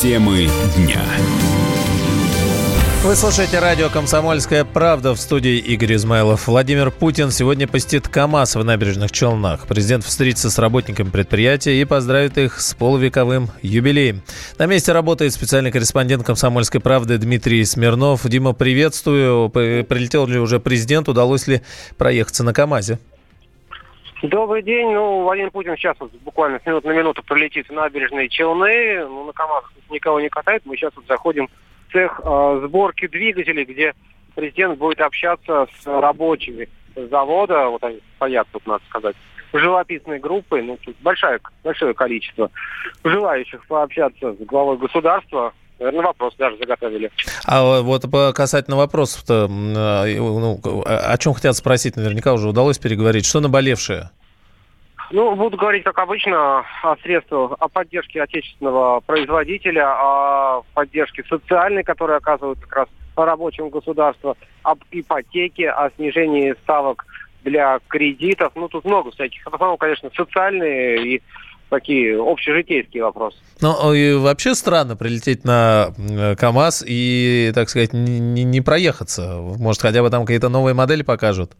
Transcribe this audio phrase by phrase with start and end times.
[0.00, 1.02] Темы дня.
[3.02, 6.46] Вы слушаете радио «Комсомольская правда» в студии Игорь Измайлов.
[6.46, 9.66] Владимир Путин сегодня посетит КАМАЗ в набережных Челнах.
[9.66, 14.22] Президент встретится с работниками предприятия и поздравит их с полувековым юбилеем.
[14.56, 18.24] На месте работает специальный корреспондент «Комсомольской правды» Дмитрий Смирнов.
[18.24, 19.48] Дима, приветствую.
[19.48, 21.08] Прилетел ли уже президент?
[21.08, 21.60] Удалось ли
[21.96, 23.00] проехаться на КАМАЗе?
[24.22, 24.92] Добрый день.
[24.92, 29.04] Ну, Владимир Путин сейчас вот буквально с минуты на минуту пролетит в набережные Челны.
[29.04, 30.62] Ну, на КАМАЗах никого не катает.
[30.64, 31.48] Мы сейчас вот заходим
[31.92, 33.94] цех э, сборки двигателей, где
[34.34, 39.16] президент будет общаться с рабочими завода, вот они стоят тут, надо сказать,
[39.52, 42.50] живописной группой, ну, тут большое, большое количество
[43.04, 47.12] желающих пообщаться с главой государства, Наверное, вопрос даже заготовили.
[47.46, 53.24] А вот касательно вопросов-то, ну, о чем хотят спросить, наверняка уже удалось переговорить.
[53.24, 54.10] Что наболевшее?
[55.10, 62.18] Ну, буду говорить, как обычно, о средствах, о поддержке отечественного производителя, о поддержке социальной, которая
[62.18, 67.06] оказывают как раз рабочим государства, об ипотеке, о снижении ставок
[67.42, 68.52] для кредитов.
[68.54, 69.42] Ну, тут много всяких.
[69.44, 71.22] В основном, конечно, социальные и
[71.70, 73.38] такие общежитейские вопросы.
[73.60, 75.92] Ну, и вообще странно прилететь на
[76.38, 79.38] КАМАЗ и, так сказать, не, не проехаться.
[79.58, 81.52] Может, хотя бы там какие-то новые модели покажут?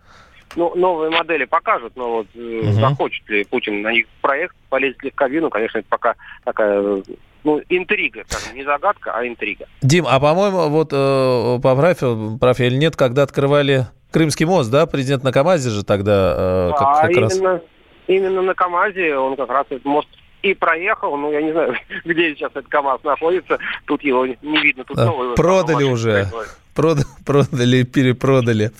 [0.57, 2.73] Ну, новые модели покажут, но вот угу.
[2.73, 7.03] захочет ли Путин на них проект, полезет ли в кабину, конечно, это пока такая
[7.45, 9.67] ну, интрига, скажем, не загадка, а интрига.
[9.83, 12.01] Дим, а по-моему, вот э, поправь,
[12.41, 16.83] прав или нет, когда открывали Крымский мост, да, президент на КАМАЗе же тогда э, как,
[16.83, 17.63] а, как именно, раз...
[18.07, 20.09] именно на КАМАЗе он как раз этот мост
[20.51, 21.17] и проехал.
[21.17, 23.59] Ну, я не знаю, где сейчас этот КАМАЗ находится.
[23.87, 24.85] Тут его не видно.
[24.85, 26.29] Тут новый, Продали уже.
[26.75, 28.71] Прод, продали, перепродали.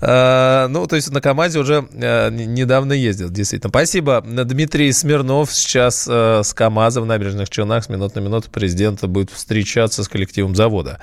[0.00, 3.70] А, ну, то есть на КАМАЗе уже а, недавно ездил, действительно.
[3.70, 4.22] Спасибо.
[4.22, 9.30] Дмитрий Смирнов сейчас а, с КАМАЗом в набережных Челнах с минут на минуту президента будет
[9.30, 10.98] встречаться с коллективом завода.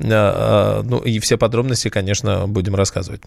[0.00, 3.22] А, ну, и все подробности, конечно, будем рассказывать.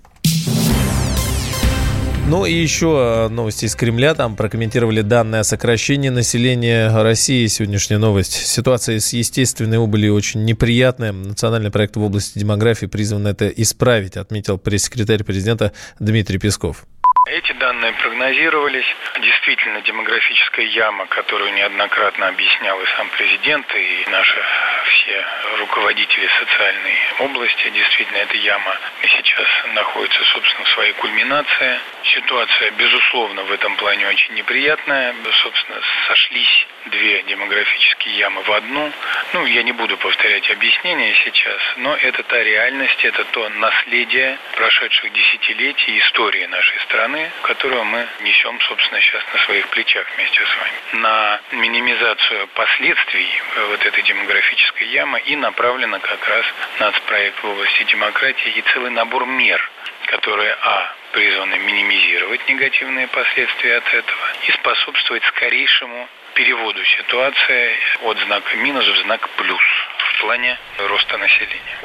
[2.30, 4.14] Ну и еще э, новости из Кремля.
[4.14, 7.48] Там прокомментировали данные о сокращении населения России.
[7.48, 8.34] Сегодняшняя новость.
[8.34, 11.12] Ситуация с естественной убылью очень неприятная.
[11.12, 16.86] Национальный проект в области демографии призван это исправить, отметил пресс-секретарь президента Дмитрий Песков.
[17.28, 17.94] Эти данные
[18.30, 18.86] прогнозировались.
[19.22, 24.44] Действительно, демографическая яма, которую неоднократно объяснял и сам президент, и наши
[24.86, 25.26] все
[25.60, 31.80] руководители социальной области, действительно, эта яма сейчас находится, собственно, в своей кульминации.
[32.04, 35.16] Ситуация, безусловно, в этом плане очень неприятная.
[35.42, 38.92] Собственно, сошлись две демографические ямы в одну.
[39.34, 45.12] Ну, я не буду повторять объяснения сейчас, но это та реальность, это то наследие прошедших
[45.12, 51.04] десятилетий истории нашей страны, которую мы несем, собственно, сейчас на своих плечах вместе с вами.
[51.04, 56.46] На минимизацию последствий э, вот этой демографической ямы и направлена как раз
[56.80, 59.62] нацпроект в области демократии и целый набор мер,
[60.08, 68.58] которые, а, призваны минимизировать негативные последствия от этого и способствовать скорейшему переводу ситуации от знака
[68.58, 69.62] минус в знак плюс
[69.98, 71.78] в плане роста населения.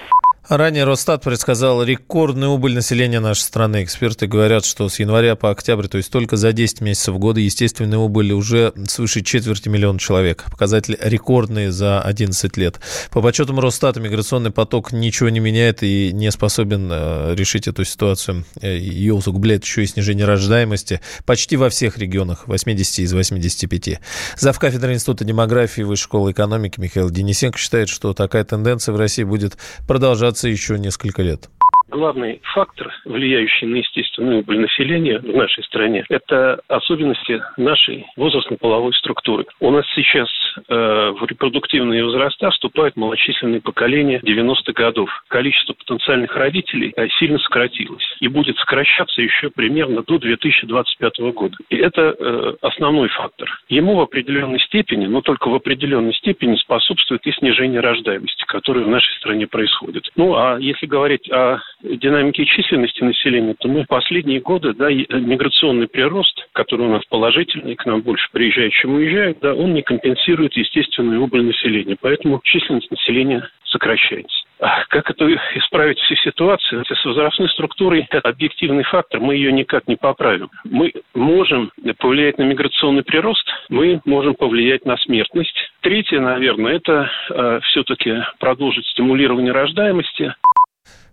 [0.49, 3.83] Ранее Росстат предсказал рекордную убыль населения нашей страны.
[3.83, 7.99] Эксперты говорят, что с января по октябрь, то есть только за 10 месяцев года, естественные
[7.99, 10.45] убыли уже свыше четверти миллиона человек.
[10.51, 12.79] Показатели рекордные за 11 лет.
[13.11, 18.45] По подсчетам Росстата, миграционный поток ничего не меняет и не способен э, решить эту ситуацию.
[18.61, 23.99] Э, Ее усугубляет еще и снижение рождаемости почти во всех регионах, 80 из 85.
[24.37, 24.59] Зав.
[24.59, 29.57] кафедры Института демографии Высшей школы экономики Михаил Денисенко считает, что такая тенденция в России будет
[29.87, 31.49] продолжаться продолжаться еще несколько лет?
[31.95, 39.47] главный фактор, влияющий на естественную убыль населения в нашей стране, это особенности нашей возрастно-половой структуры.
[39.61, 45.09] У нас сейчас э, в репродуктивные возраста вступают малочисленные поколения 90-х годов.
[45.29, 51.57] Количество потенциальных родителей э, сильно сократилось и будет сокращаться еще примерно до 2025 года.
[51.71, 53.49] И это э, основной фактор.
[53.69, 58.89] Ему в определенной степени, но только в определенной степени способствует и снижение рождаемости, которое в
[58.89, 60.09] нашей стране происходит.
[60.17, 65.89] Ну, а если говорить о динамики численности населения, то мы в последние годы, да, миграционный
[65.89, 70.55] прирост, который у нас положительный, к нам больше приезжает, чем уезжает, да, он не компенсирует
[70.55, 71.97] естественную убыль населения.
[72.01, 74.45] Поэтому численность населения сокращается.
[74.89, 75.27] Как это
[75.57, 76.85] исправить всю ситуацию?
[76.87, 80.51] С возрастной структурой это объективный фактор, мы ее никак не поправим.
[80.65, 85.55] Мы можем повлиять на миграционный прирост, мы можем повлиять на смертность.
[85.83, 90.35] Третье, наверное, это э, все-таки продолжить стимулирование рождаемости.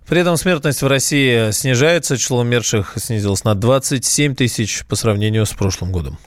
[0.07, 5.53] При этом смертность в России снижается, число умерших снизилось на 27 тысяч по сравнению с
[5.53, 6.17] прошлым годом.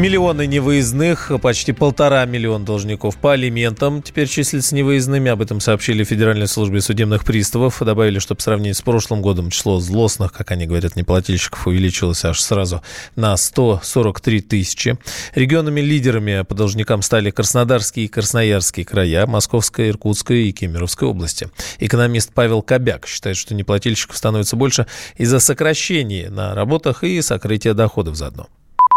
[0.00, 5.30] Миллионы невыездных, почти полтора миллиона должников по алиментам теперь числятся невыездными.
[5.30, 7.82] Об этом сообщили Федеральной службе судебных приставов.
[7.82, 12.40] Добавили, что по сравнению с прошлым годом число злостных, как они говорят, неплательщиков увеличилось аж
[12.40, 12.80] сразу
[13.14, 14.96] на 143 тысячи.
[15.34, 21.50] Регионами-лидерами по должникам стали Краснодарские и Красноярские края, Московская, Иркутская и Кемеровская области.
[21.78, 24.86] Экономист Павел Кобяк считает, что неплательщиков становится больше
[25.18, 28.48] из-за сокращения на работах и сокрытия доходов заодно.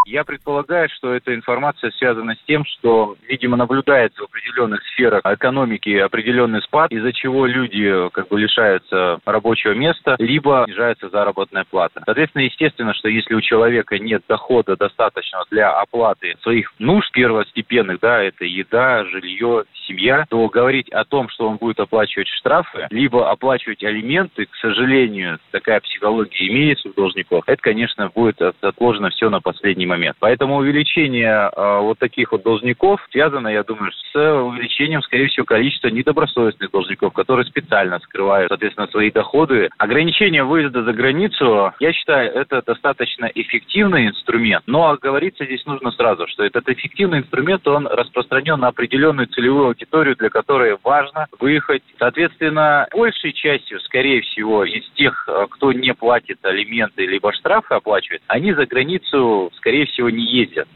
[0.06, 5.96] Я предполагаю, что эта информация связана с тем, что, видимо, наблюдается в определенных сферах экономики
[5.96, 12.02] определенный спад, из-за чего люди как бы лишаются рабочего места, либо снижается заработная плата.
[12.04, 18.22] Соответственно, естественно, что если у человека нет дохода достаточного для оплаты своих нужд первостепенных, да,
[18.22, 23.82] это еда, жилье, семья, то говорить о том, что он будет оплачивать штрафы, либо оплачивать
[23.82, 29.86] алименты, к сожалению, такая психология имеется у должников, это, конечно, будет отложено все на последний
[29.86, 30.16] момент момент.
[30.20, 35.88] Поэтому увеличение э, вот таких вот должников связано, я думаю, с увеличением, скорее всего, количества
[35.88, 39.70] недобросовестных должников, которые специально скрывают, соответственно, свои доходы.
[39.78, 46.26] Ограничение выезда за границу, я считаю, это достаточно эффективный инструмент, но говорится здесь нужно сразу,
[46.28, 51.82] что этот эффективный инструмент, он распространен на определенную целевую аудиторию, для которой важно выехать.
[51.98, 58.22] Соответственно, большей частью, скорее всего, из тех, э, кто не платит алименты либо штрафы оплачивает,
[58.28, 60.68] они за границу, скорее скорее всего, не ездят.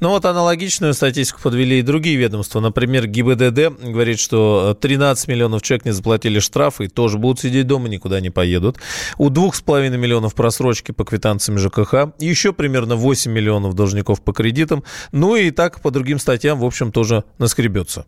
[0.00, 2.60] Ну вот аналогичную статистику подвели и другие ведомства.
[2.60, 7.88] Например, ГИБДД говорит, что 13 миллионов человек не заплатили штрафы и тоже будут сидеть дома,
[7.88, 8.76] никуда не поедут.
[9.16, 12.12] У 2,5 миллионов просрочки по квитанциям ЖКХ.
[12.18, 14.84] Еще примерно 8 миллионов должников по кредитам.
[15.10, 18.06] Ну и так по другим статьям, в общем, тоже наскребется.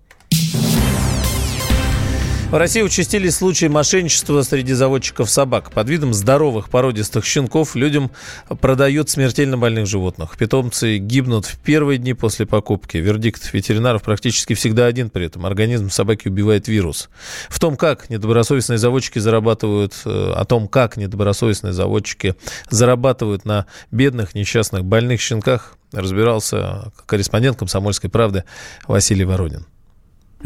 [2.55, 5.73] В России участились случаи мошенничества среди заводчиков собак.
[5.73, 8.13] Под видом здоровых породистых щенков людям
[8.61, 10.37] продают смертельно больных животных.
[10.39, 12.97] Питомцы гибнут в первые дни после покупки.
[12.97, 15.45] Вердикт ветеринаров практически всегда один при этом.
[15.47, 17.11] Организм собаки убивает вирус.
[17.49, 22.37] В том, как недобросовестные заводчики зарабатывают, э, о том, как недобросовестные заводчики
[22.71, 28.45] зарабатывают на бедных, несчастных, больных щенках, разбирался корреспондент «Комсомольской правды»
[28.87, 29.67] Василий Воронин.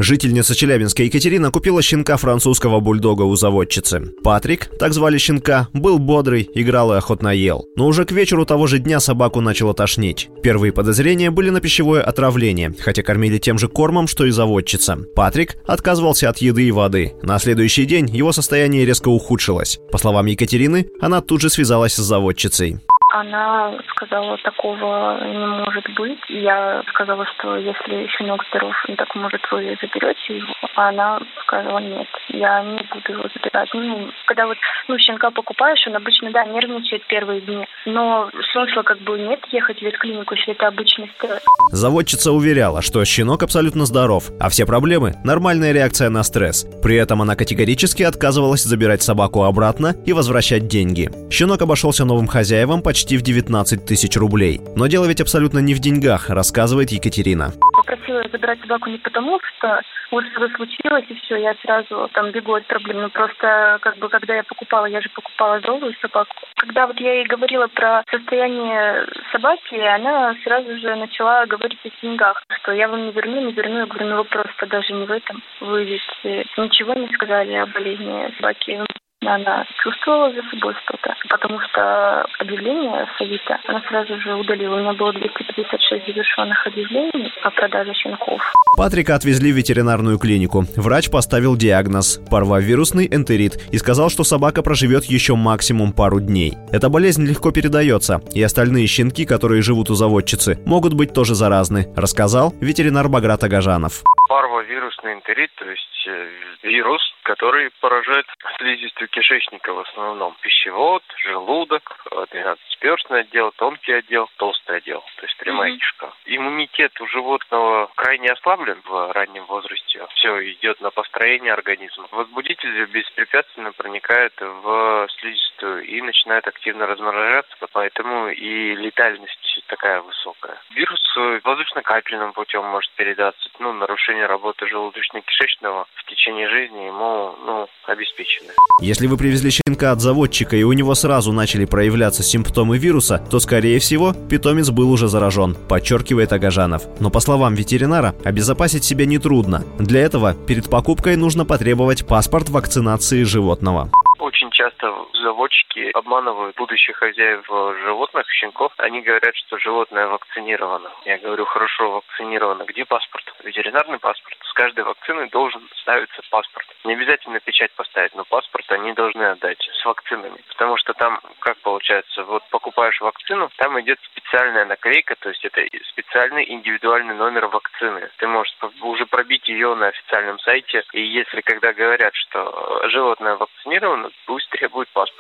[0.00, 4.12] Жительница Челябинска Екатерина купила щенка французского бульдога у заводчицы.
[4.22, 7.66] Патрик, так звали щенка, был бодрый, играл и охотно ел.
[7.74, 10.28] Но уже к вечеру того же дня собаку начало тошнить.
[10.40, 14.98] Первые подозрения были на пищевое отравление, хотя кормили тем же кормом, что и заводчица.
[15.16, 17.14] Патрик отказывался от еды и воды.
[17.22, 19.80] На следующий день его состояние резко ухудшилось.
[19.90, 22.78] По словам Екатерины, она тут же связалась с заводчицей.
[23.10, 26.20] Она сказала, такого не может быть.
[26.28, 30.52] Я сказала, что если щенок здоров, ну, так может вы заберете его.
[30.75, 32.08] А она сказала, нет,
[32.38, 33.69] я не буду его забирать.
[33.75, 34.56] Ну, когда вот
[34.88, 37.67] ну, щенка покупаешь, он обычно, да, нервничает первые дни.
[37.87, 41.43] Но смысла как бы нет ехать в ветклинику, если это обычный стресс.
[41.73, 46.67] Заводчица уверяла, что щенок абсолютно здоров, а все проблемы– нормальная реакция на стресс.
[46.82, 51.11] При этом она категорически отказывалась забирать собаку обратно и возвращать деньги.
[51.31, 54.61] Щенок обошелся новым хозяевам почти в 19 тысяч рублей.
[54.76, 57.52] Но дело ведь абсолютно не в деньгах, рассказывает Екатерина.
[57.78, 59.80] Попросила забирать собаку не потому, что
[60.10, 63.02] вот что случилось, и все, я сразу там бегу от проблем.
[63.02, 66.34] Ну, просто, как бы, когда я покупала, я же покупала золотую собаку.
[66.56, 72.42] Когда вот я ей говорила про состояние собаки, она сразу же начала говорить о деньгах,
[72.50, 73.78] что я вам не верну, не верну.
[73.78, 75.40] Я говорю, ну вопрос-то даже не в этом.
[75.61, 78.82] Вы ничего не сказали о болезни собаки
[79.26, 84.76] она чувствовала за собой что-то, потому что объявление с она сразу же удалила.
[84.76, 88.40] У меня было 256 завершенных объявлений о продаже щенков.
[88.76, 90.64] Патрика отвезли в ветеринарную клинику.
[90.76, 96.54] Врач поставил диагноз– парвовирусный энтерит и сказал, что собака проживет еще максимум пару дней.
[96.70, 101.88] Эта болезнь легко передается, и остальные щенки, которые живут у заводчицы, могут быть тоже заразны,
[101.96, 104.04] рассказал ветеринар Баграт Агажанов.
[104.28, 106.30] Парвовирусный энтерит, то есть э,
[106.62, 108.26] вирус, который поражает
[108.58, 110.37] слизистую кишечника в основном.
[110.42, 115.78] Пищевод, желудок, двенадцатиперстный отдел, тонкий отдел, толстый отдел, то есть прямая mm-hmm.
[115.78, 116.12] кишка.
[116.26, 120.06] Иммунитет у животного крайне ослаблен в раннем возрасте.
[120.14, 122.06] Все идет на построение организма.
[122.11, 130.56] Возбудитель беспрепятственно проникает в слизистую и начинает активно размножаться, поэтому и летальность такая высокая.
[130.75, 130.98] Вирус
[131.44, 133.48] воздушно-капельным путем может передаться.
[133.58, 138.52] Ну, нарушение работы желудочно-кишечного в течение жизни ему ну, обеспечены.
[138.80, 143.40] Если вы привезли щенка от заводчика и у него сразу начали проявляться симптомы вируса, то,
[143.40, 146.82] скорее всего, питомец был уже заражен, подчеркивает Агажанов.
[147.00, 149.62] Но, по словам ветеринара, обезопасить себя нетрудно.
[149.78, 153.90] Для этого перед покупкой нужно потребовать паспорт вакцинации животного.
[154.18, 154.90] Очень часто
[155.28, 157.44] заводчики обманывают будущих хозяев
[157.85, 158.73] животных, щенков.
[158.78, 160.90] Они говорят, что животное вакцинировано.
[161.04, 162.62] Я говорю, хорошо, вакцинировано.
[162.64, 163.30] Где паспорт?
[163.44, 164.38] Ветеринарный паспорт.
[164.42, 166.66] С каждой вакцины должен ставиться паспорт.
[166.85, 170.40] Не обязательно печать поставить, но паспорт они должны отдать с вакцинами.
[170.49, 175.61] Потому что там, как получается, вот покупаешь вакцину, там идет специальная наклейка, то есть это
[175.90, 178.08] специальный индивидуальный номер вакцины.
[178.16, 184.11] Ты можешь уже пробить ее на официальном сайте, и если когда говорят, что животное вакцинировано,
[184.26, 185.17] пусть требует паспорт.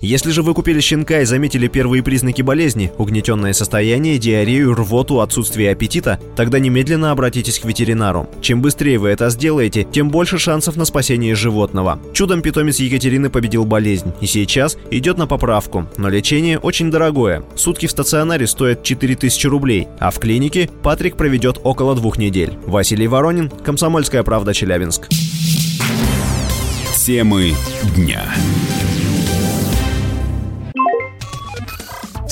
[0.00, 5.72] Если же вы купили щенка и заметили первые признаки болезни, угнетенное состояние, диарею, рвоту, отсутствие
[5.72, 8.26] аппетита, тогда немедленно обратитесь к ветеринару.
[8.40, 12.00] Чем быстрее вы это сделаете, тем больше шансов на спасение животного.
[12.14, 17.44] Чудом питомец Екатерины победил болезнь и сейчас идет на поправку, но лечение очень дорогое.
[17.54, 22.54] Сутки в стационаре стоят 4000 рублей, а в клинике Патрик проведет около двух недель.
[22.64, 25.08] Василий Воронин, Комсомольская правда, Челябинск.
[26.96, 27.52] Темы
[27.94, 28.22] дня.